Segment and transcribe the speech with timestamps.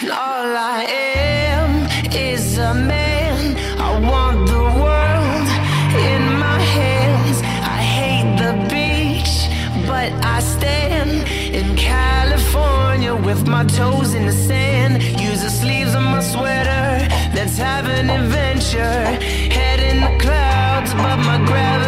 [0.00, 3.56] And all I am is a man.
[3.80, 5.48] I want the world
[6.12, 7.38] in my hands.
[7.42, 9.50] I hate the beach,
[9.88, 15.02] but I stand in California with my toes in the sand.
[15.02, 17.08] Use the sleeves of my sweater.
[17.34, 19.02] Let's have an adventure.
[19.50, 21.87] Head in the clouds, but my gravity.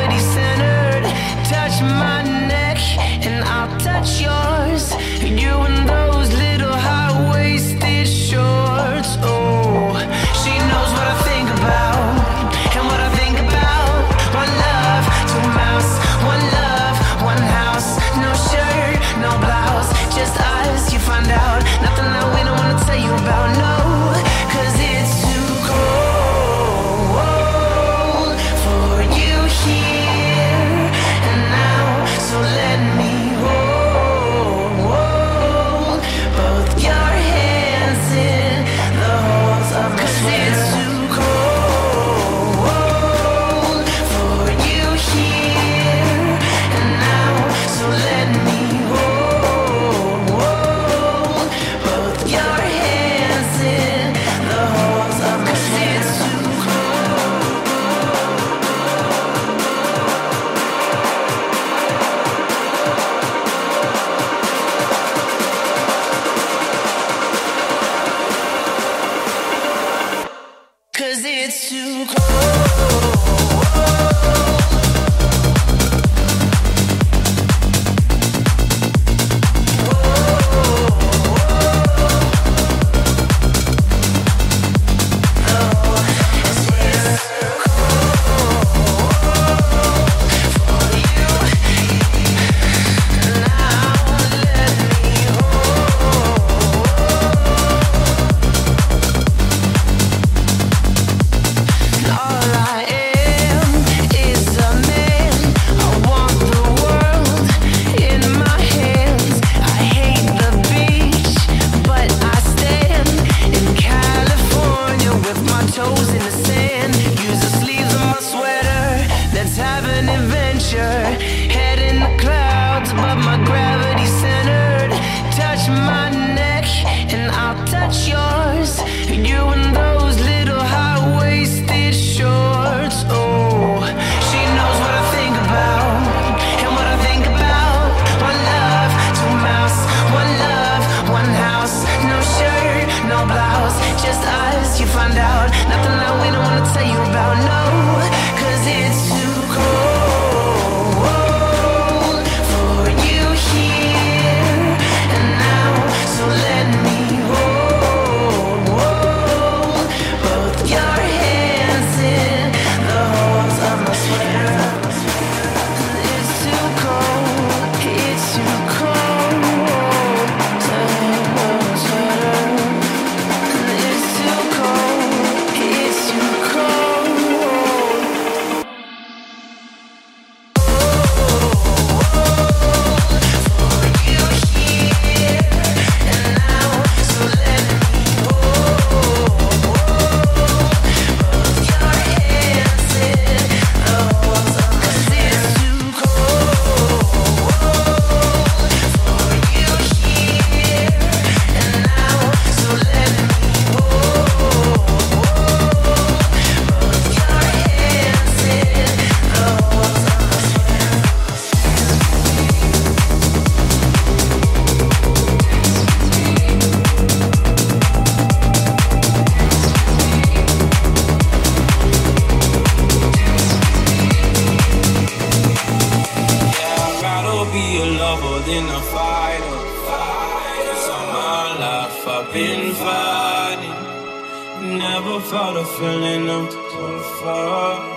[235.30, 236.58] tired of feeling I'm too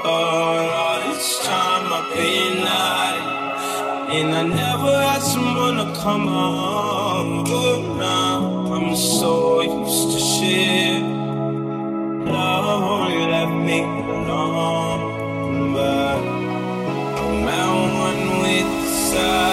[0.06, 7.44] All this time I've been hiding, and I never had someone to come home.
[7.46, 11.02] But now I'm so used to shit.
[12.34, 15.04] Love won't let me alone,
[15.74, 16.20] but
[17.24, 19.53] I'm out one with the side.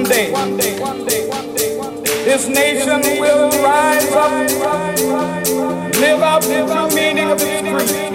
[0.00, 0.32] One day,
[2.24, 4.32] this nation will rise up,
[6.00, 8.12] live out the meaning of its creed.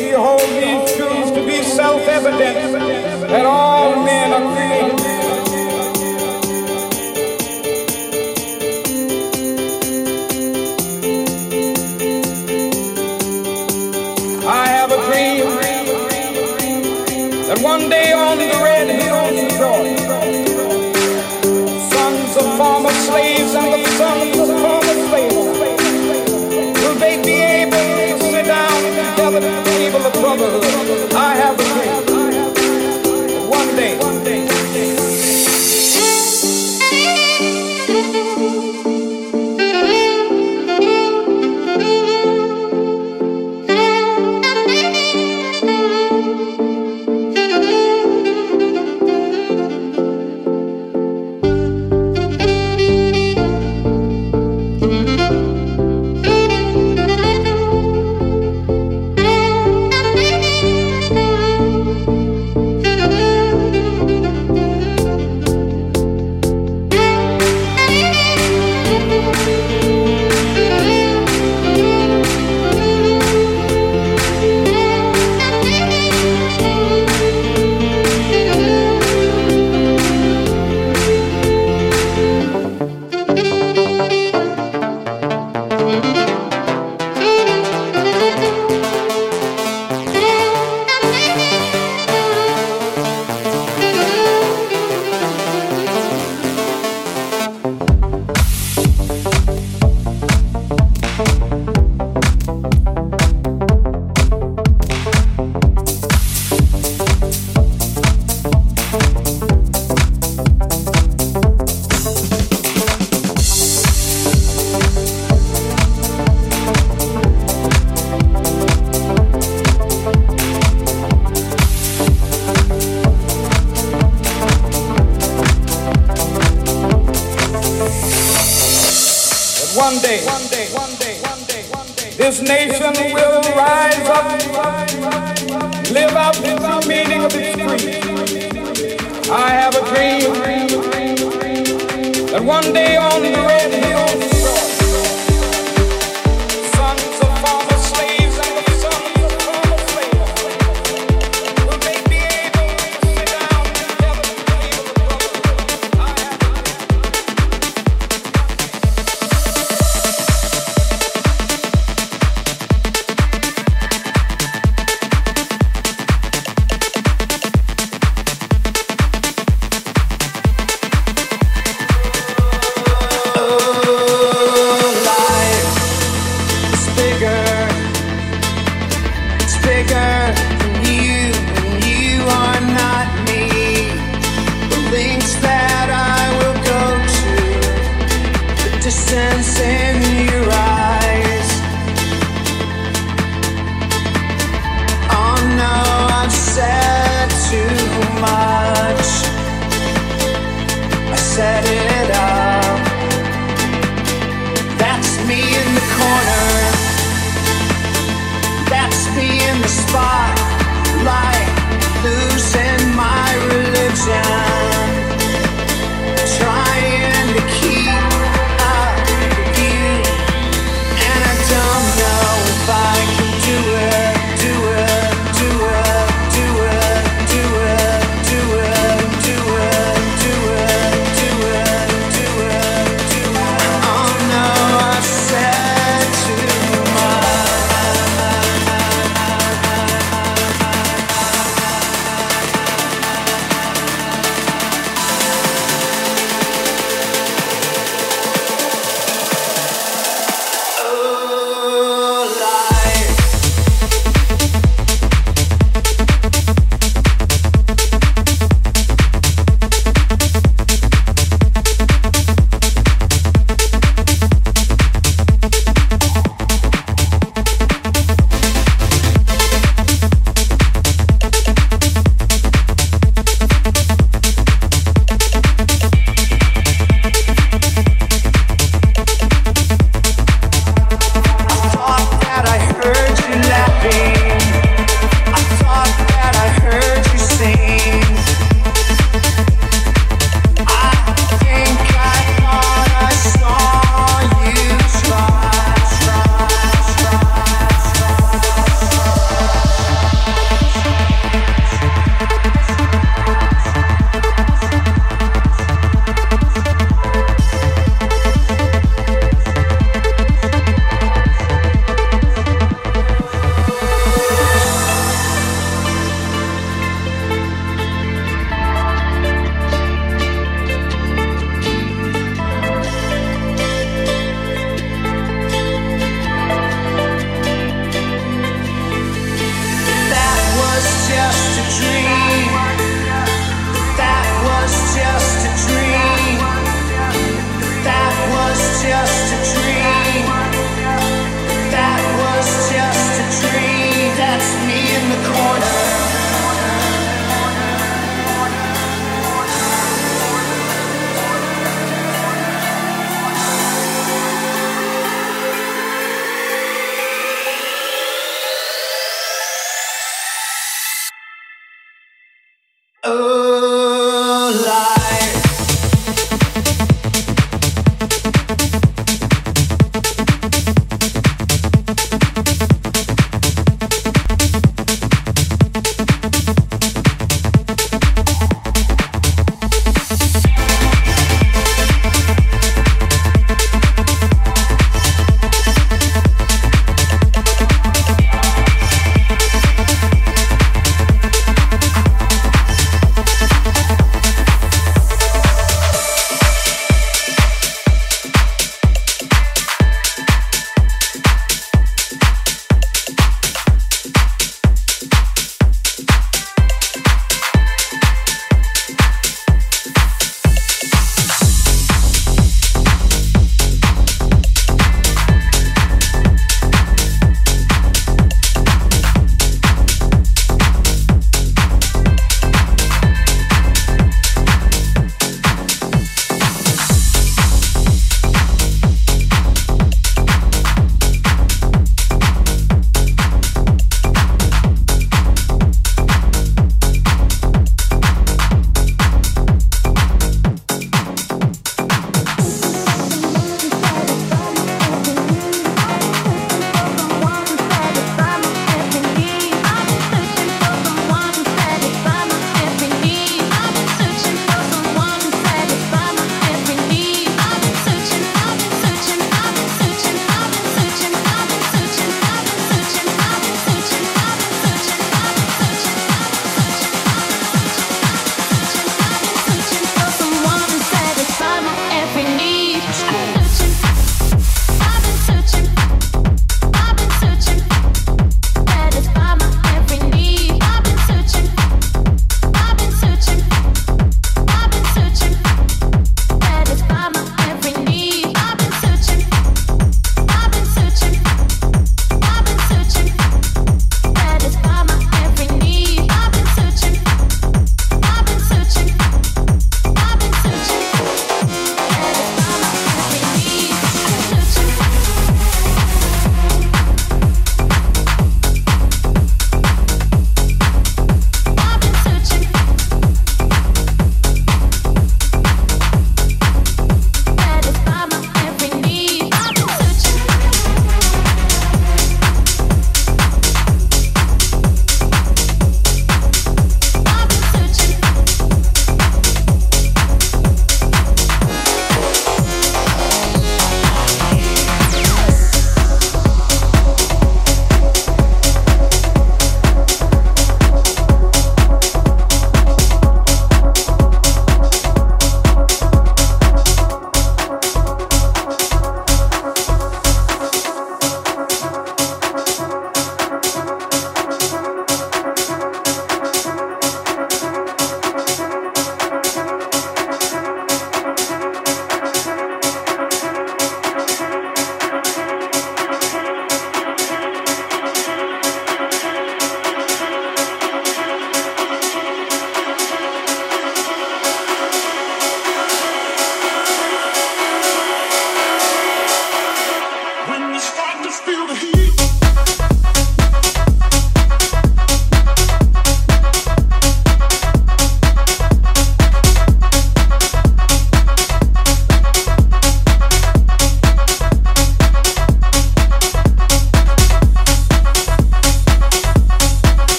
[0.00, 2.72] We hold these truths to be self-evident
[3.30, 4.67] that all men are created.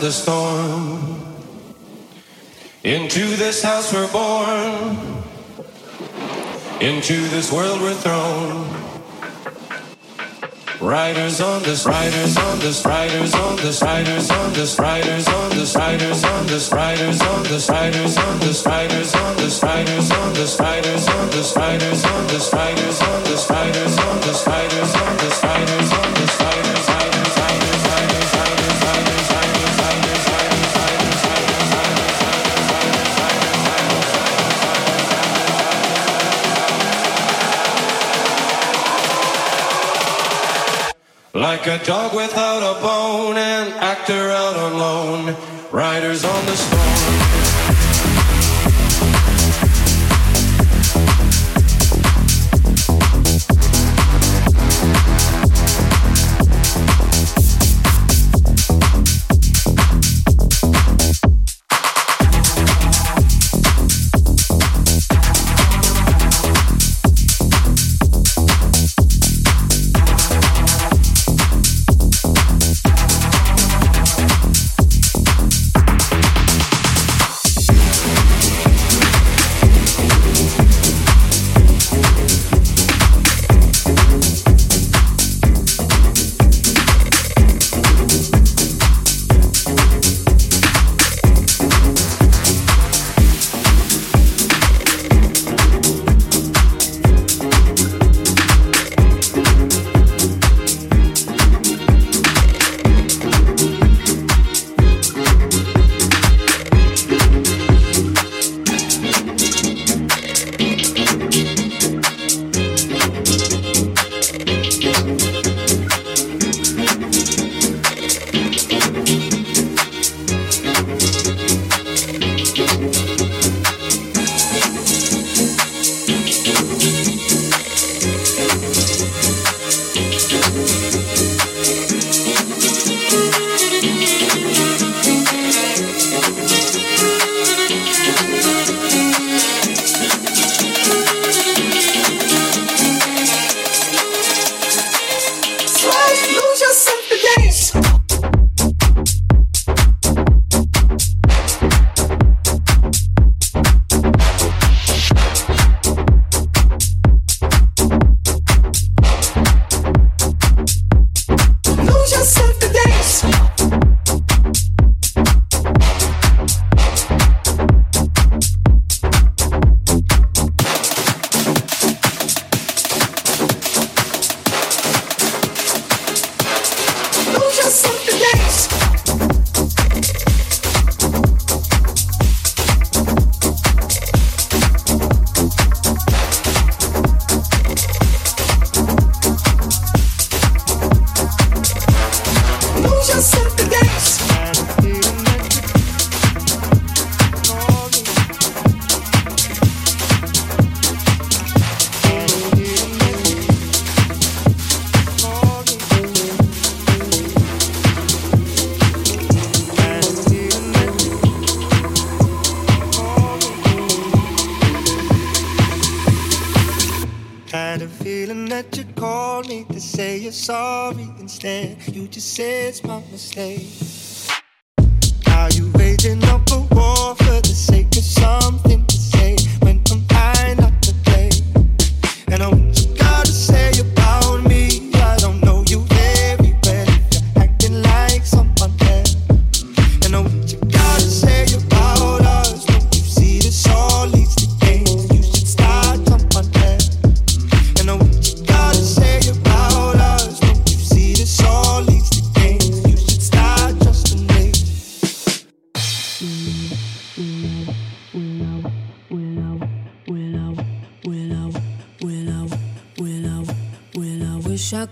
[0.00, 1.20] thunderstorm.
[2.84, 4.96] Into this house we're born.
[6.80, 8.64] Into this world we're thrown.
[10.80, 11.76] Riders on the.
[11.86, 12.82] riders on the.
[12.88, 13.78] riders on the.
[13.84, 14.76] riders on the.
[14.80, 15.68] riders on the.
[15.76, 16.70] riders on the.
[16.72, 17.60] riders on the.
[17.60, 18.64] riders on the.
[18.64, 19.52] riders on the.
[19.52, 20.50] riders on the.
[20.56, 21.60] riders on the.
[21.60, 22.48] riders on the.
[22.56, 23.36] riders on the.
[23.52, 24.32] riders on the.
[24.48, 26.79] riders on this, riders on this, riders.
[41.50, 45.36] Like a dog without a bone, an actor out on loan,
[45.72, 47.39] riders on the storm.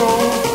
[0.00, 0.49] control.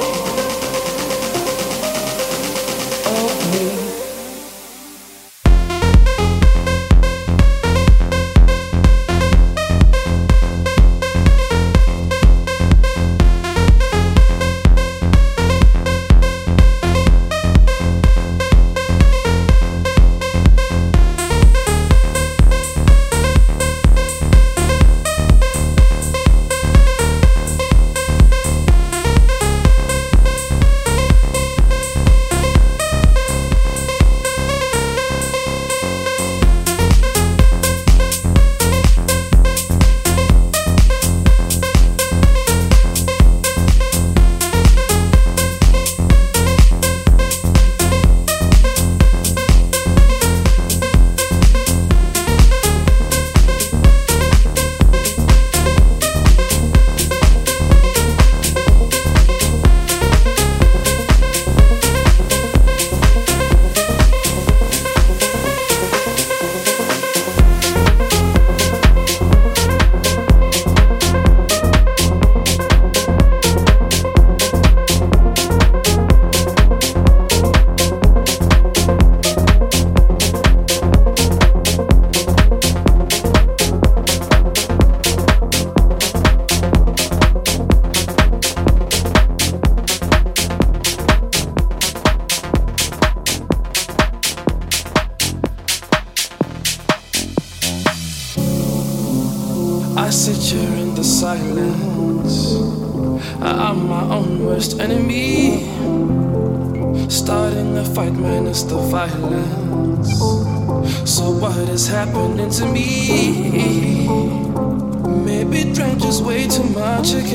[117.06, 117.30] magic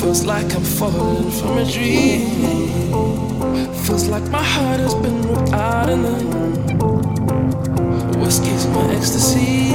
[0.00, 2.28] Feels like I'm falling from a dream.
[3.84, 6.16] Feels like my heart has been ripped out in the
[8.18, 9.72] Whiskey's my ecstasy.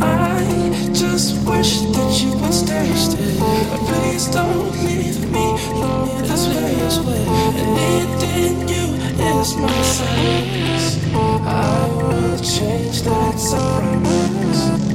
[0.00, 0.44] I
[0.92, 3.40] just wish that you would stay still.
[3.88, 5.46] Please don't leave me,
[5.82, 7.24] leave me this way, this way.
[7.84, 8.86] And you
[9.40, 13.34] is my science I will change, that
[14.78, 14.91] a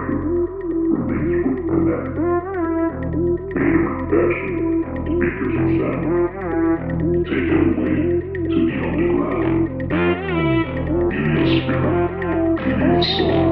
[0.00, 0.46] expression,
[1.06, 2.16] release with connect.
[3.52, 4.56] Creative perfection.
[7.24, 7.94] Take it away
[8.48, 9.64] to the underground.
[11.10, 12.10] Give your spirit,
[12.64, 13.49] give your soul.